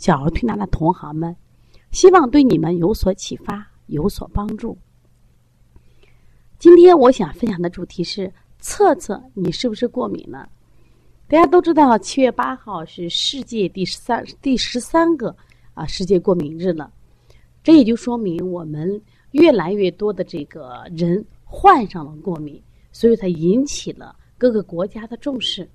[0.00, 1.36] 小儿推拿的同行们，
[1.92, 4.78] 希望对你们有所启发，有所帮助。
[6.58, 10.48] 今天我想分享的主题是测测你是不是过敏了。
[11.28, 15.36] 大家都知道，七月八号是世界第十三第十三个
[15.74, 16.90] 啊世界过敏日了。
[17.62, 18.98] 这也就说明我们
[19.32, 22.58] 越来越多的这个人患上了过敏，
[22.90, 25.68] 所以才引起了各个国家的重视。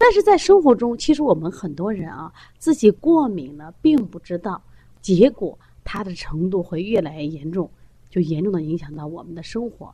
[0.00, 4.62] 但是在生活中，其实我们很多人啊，自己过敏了并不知道，
[5.02, 7.68] 结果它的程度会越来越严重，
[8.08, 9.92] 就严重的影响到我们的生活。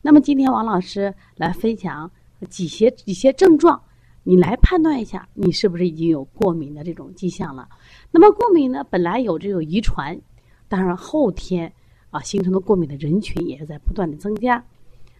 [0.00, 2.10] 那么今天王老师来分享
[2.48, 3.80] 几些几些症状，
[4.24, 7.68] 你来判断一下，你是不是已经有过敏的这种迹象了。
[8.10, 10.18] 那么过敏呢，本来有这种遗传，
[10.66, 11.70] 当然后天
[12.10, 14.64] 啊形成的过敏的人群也是在不断的增加。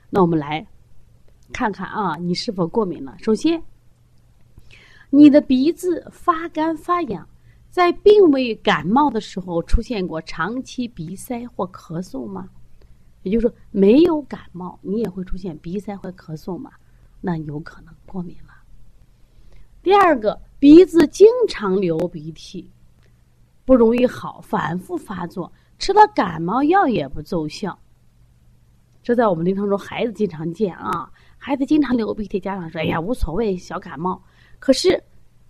[0.09, 0.67] 那我们来
[1.53, 3.15] 看看啊，你是否过敏了？
[3.19, 3.63] 首先。
[5.15, 7.29] 你的鼻子发干发痒，
[7.69, 12.49] 在并未感冒的时候出现过长期鼻塞或咳嗽吗？
[13.23, 16.71] 也就是说，没有感冒，你也会出现鼻塞或咳嗽吗？
[17.21, 18.55] 那有可能过敏了。
[19.83, 22.71] 第二个，鼻子经常流鼻涕，
[23.67, 27.79] 不容易好，反复发作，吃了感冒药也不奏效。
[29.03, 34.23] 这在我们临床中，孩子经常见啊，孩子经常流鼻涕，家长说：“哎呀，无所谓，小感冒。”
[34.65, 35.03] 可是，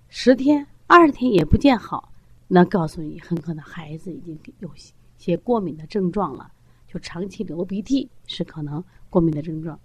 [0.09, 2.11] 十天、二十天也不见好，
[2.49, 4.71] 那告诉你，很可能孩子已经有
[5.19, 6.51] 些过敏的症状了。
[6.89, 9.79] 就长期流鼻涕是可能过敏的症状。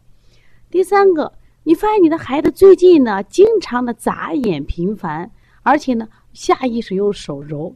[0.69, 1.33] 第三个，
[1.63, 5.29] 你发现你的孩子最近呢，经常的眨眼频繁，
[5.61, 7.75] 而且呢，下意识用手揉。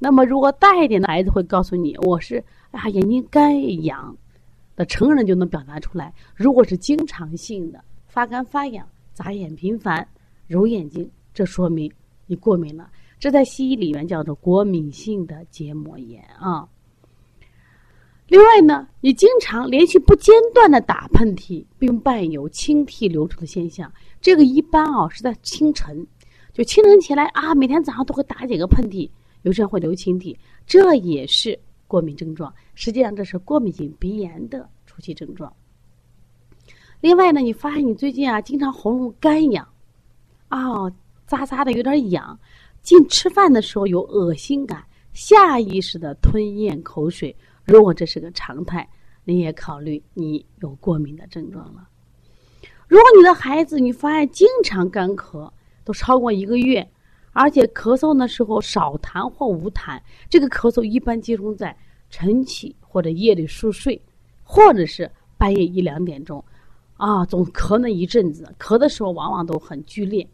[0.00, 2.42] 那么，如果大一点的孩子会告诉你，我是
[2.72, 4.16] 啊，眼睛干痒，
[4.74, 6.12] 那成人就能表达出来。
[6.34, 10.08] 如果是经常性的发干发痒、眨眼频繁。
[10.50, 11.88] 揉眼睛，这说明
[12.26, 12.90] 你过敏了。
[13.20, 16.68] 这在西医里面叫做过敏性的结膜炎啊。
[18.26, 26.04] 另外呢，你经常连续不间断的打喷嚏，并伴有清涕流出的现象，这个一般啊是在清晨，
[26.52, 29.08] 就清晨起来啊，每天早上都会打几个喷嚏，
[29.42, 30.36] 有时候会流清涕，
[30.66, 31.56] 这也是
[31.86, 32.52] 过敏症状。
[32.74, 35.52] 实际上这是过敏性鼻炎的初期症状。
[37.00, 39.64] 另外呢，你发现你最近啊，经常喉咙干痒。
[40.50, 40.92] 哦，
[41.26, 42.38] 扎扎的有点痒，
[42.82, 47.34] 进吃饭的时候有恶心感，下意识的吞咽口水。
[47.64, 48.88] 如果这是个常态，
[49.24, 51.88] 你也考虑你有过敏的症状了。
[52.88, 55.48] 如果你的孩子你发现经常干咳，
[55.84, 56.90] 都超过一个月，
[57.32, 61.76] 而且咳嗽的时候少痰或无痰，这个咳嗽一般集中在
[62.10, 64.02] 晨起或者夜里熟睡，
[64.42, 66.44] 或者是半夜一两点钟，
[66.96, 70.28] 啊，总咳那一阵子，咳的时候往往都很剧烈。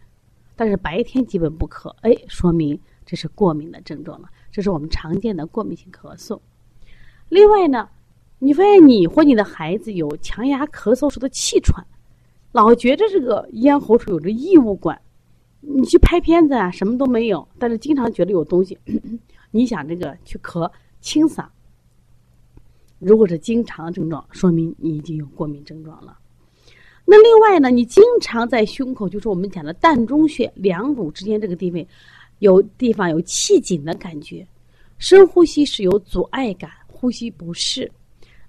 [0.57, 4.29] 但是白天基本不咳，哎，说明这是过敏的症状了。
[4.51, 6.41] 这是我们常见的过敏性咳嗽。
[7.29, 7.89] 另外呢，
[8.39, 11.87] 你发现你或你的孩子有强压咳嗽时的气喘，
[12.53, 15.01] 老觉着这个咽喉处有着异物感，
[15.61, 18.79] 你去拍片子啊，什么都没有，但是经常觉得有东西。
[19.51, 21.47] 你想这个去咳清嗓，
[22.99, 26.19] 如果是经常症状，说明你已经有过敏症状了。
[27.09, 31.87] 那另外呢，你经常在胸口，就是我们讲的膻中穴、两乳之间这个地位，
[32.41, 34.45] 有地方有气紧的感觉，
[34.99, 37.89] 深呼吸时有阻碍感，呼吸不适。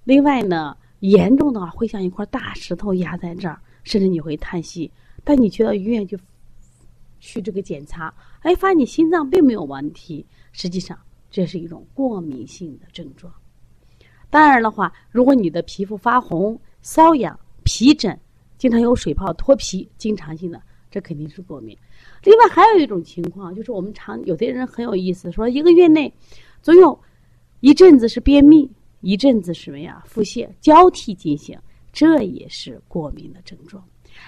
[0.02, 4.90] 另外呢，严重的话会像一块大石头压在这儿，甚至你会叹息。
[5.22, 6.18] 但你去到医院去
[7.20, 10.98] 去这个检查，哎，发现你心脏并没有问题，实际上
[11.30, 13.32] 这是一种过敏性的症状。
[14.30, 18.18] 当然的话，如果你的皮肤发红、瘙痒、皮疹。
[18.58, 20.60] 经常有水泡、脱皮，经常性的，
[20.90, 21.76] 这肯定是过敏。
[22.24, 26.12] 另外还有一种情况，就是我们常有的人很有意思，说一个月内
[26.60, 26.98] 总有
[27.60, 28.68] 一阵子是便秘，
[29.00, 31.56] 一阵子什么呀腹泻，交替进行，
[31.92, 33.82] 这也是过敏的症状。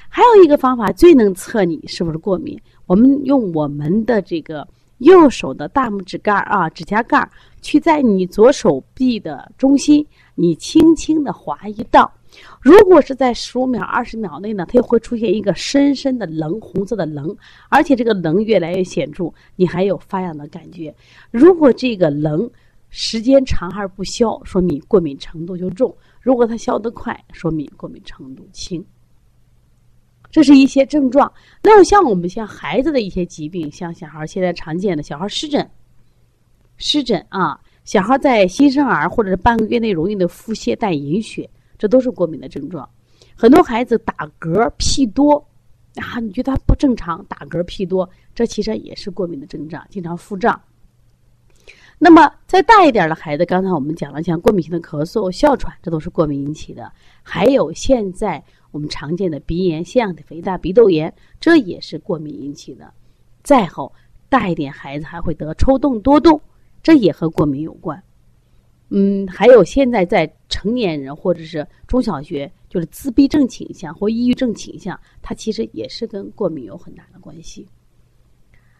[0.08, 2.56] 还有一个方法最能测你是不是过敏，
[2.86, 4.66] 我们用我们的这个
[4.98, 7.28] 右手的大拇指盖儿啊，指甲盖儿，
[7.60, 10.06] 去在你左手臂的中心，
[10.36, 12.12] 你轻轻的划一道。
[12.60, 17.36] 如果是在十五秒、二十秒内呢，它又会出现一个深深的棱，红色的棱，
[17.68, 20.94] 而且这个棱越来越显著，你还有发痒的感觉。
[21.30, 22.50] 如果这个棱
[22.88, 25.90] 时间长而不消，说明过敏程度就重；
[26.20, 28.84] 如果它消得快，说明过敏程度轻。
[30.30, 31.32] 这是一些症状。
[31.62, 35.68] 那么像我们像孩子的一些疾病，像小孩现在常见的小孩湿疹，
[36.76, 41.50] 湿疹啊，小孩在新生儿或者是半个月内容易的腹泻带隐血，
[41.80, 42.86] 这都是过敏的症状。
[43.34, 45.42] 很多孩子打嗝屁多
[45.94, 50.60] 啊，你觉得他不正常，打嗝屁多，这其实也是过敏的症状，经常腹胀。
[51.98, 56.92] 那么再大一点的孩子，刚才我们讲了，像过敏性的咳嗽、哮喘，这都是过敏引起的。
[57.22, 62.92] 还有现在我们常见的鼻炎、腺样体肥大、鼻窦炎，这也是过敏引起的。
[63.42, 63.90] 再后
[64.28, 66.38] 大一点孩子还会得抽动多动，
[66.82, 68.02] 这也和过敏有关。
[68.90, 77.66] 嗯，还有现在在成年人或者是中小学，就是自闭症倾向或抑郁症倾向，它其实也是跟过敏有很大的关系。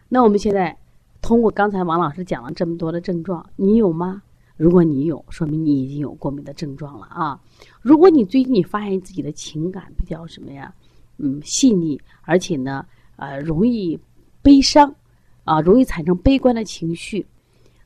[0.07, 0.77] 那我们现在。
[1.23, 4.23] 通过刚才王老师讲了这么多的症状，你有吗？
[4.57, 7.39] 如果你有，说明你已经有过敏的症状了啊！
[7.79, 10.73] 如果你最近你发现自己的情感比较什么呀，
[11.19, 12.83] 嗯，细腻，而且呢，
[13.17, 13.99] 呃，容易
[14.41, 14.95] 悲伤，
[15.43, 17.23] 啊，容易产生悲观的情绪，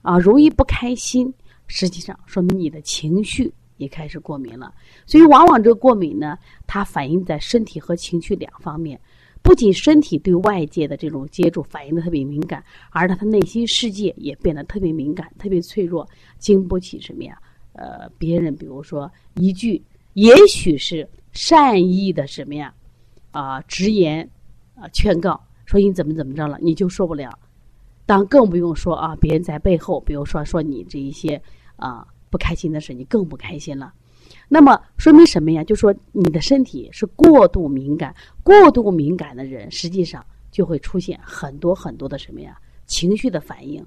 [0.01, 1.33] 啊，容易不开心，
[1.67, 4.73] 实际上说明你的情绪也开始过敏了。
[5.06, 9.00] 所以，往往这个过敏呢，它反映在身体和情绪两方面。
[9.41, 16.09] 不仅身体对外界的这种接触反应的特别敏感，而他的内心世界也变得特别敏感、特别脆弱，
[16.39, 17.38] 经不起什么呀？
[17.73, 19.79] 呃，别人比如说一句，
[20.13, 22.73] 也许是善意的什么呀？
[23.29, 24.27] 啊，直言
[24.73, 27.29] 啊，劝告说你怎么怎么着了，你就受不了。
[28.06, 31.42] 当更不用说啊，别人在背后，比如说说你这一些
[31.75, 33.94] 啊不开心的事，你更不开心了。
[34.48, 35.63] 那么说明什么呀？
[35.63, 42.57] 就说你的身体是过度敏感，过度敏感的人，实际上就会出现很多很多的什么呀？
[42.86, 43.84] 情绪的反应，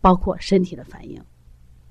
[0.00, 1.18] 包括身体的反应。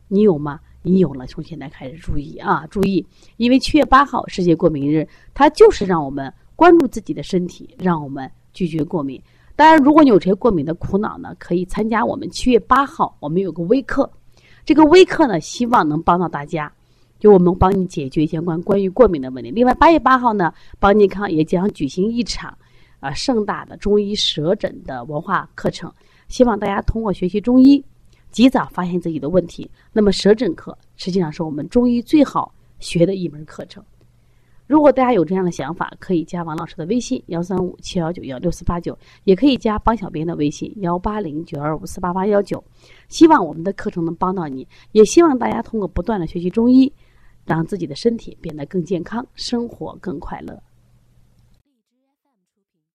[0.07, 0.59] 你有吗？
[0.83, 3.03] 你有了，从现在开始注意啊，注意，
[3.37, 9.19] 因为七月八号世界过敏日，它就是让我们关注自己的身体，让我们拒绝过敏。
[9.55, 14.09] 当然，如果你有这些过敏的苦恼呢，可以参加我们七月八号我们有个微课，
[14.65, 16.71] 这个微课呢，希望能帮到大家。
[17.19, 19.49] 就我们帮你解决相关关于过敏的问题。
[19.51, 22.57] 另外，八月八号呢，邦尼康也将举行一场
[22.99, 25.89] 啊盛大的中医舌诊的文化课程，
[26.27, 27.81] 希望大家通过学习中医，
[28.29, 29.69] 及早发现自己的问题。
[29.93, 33.81] 那么，舌诊课实际上是我们中医最好学的一门课程。
[34.65, 42.63] 如果大家有这样的想法，可以加王老师的微信幺三五七幺九幺六四八九，也可以加帮小编的微信幺八零九二五四八八幺九。
[43.07, 46.91] 希望我们的课程能帮到你，也希望大家通过不断的学习中医。
[47.45, 50.57] 让自己的身体变得更健康，生活更快乐。